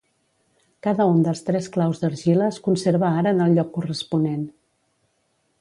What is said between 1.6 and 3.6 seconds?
claus d'argila es conserva ara en el